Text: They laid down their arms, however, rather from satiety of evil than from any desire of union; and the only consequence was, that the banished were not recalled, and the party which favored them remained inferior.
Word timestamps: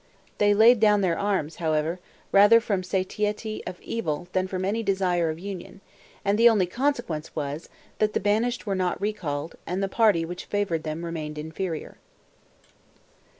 They 0.39 0.55
laid 0.55 0.79
down 0.79 1.01
their 1.01 1.15
arms, 1.15 1.57
however, 1.57 1.99
rather 2.31 2.59
from 2.59 2.81
satiety 2.81 3.61
of 3.67 3.79
evil 3.83 4.27
than 4.33 4.47
from 4.47 4.65
any 4.65 4.81
desire 4.81 5.29
of 5.29 5.37
union; 5.37 5.79
and 6.25 6.39
the 6.39 6.49
only 6.49 6.65
consequence 6.65 7.35
was, 7.35 7.69
that 7.99 8.13
the 8.13 8.19
banished 8.19 8.65
were 8.65 8.73
not 8.73 8.99
recalled, 8.99 9.57
and 9.67 9.83
the 9.83 9.87
party 9.87 10.25
which 10.25 10.45
favored 10.45 10.81
them 10.81 11.05
remained 11.05 11.37
inferior. 11.37 11.97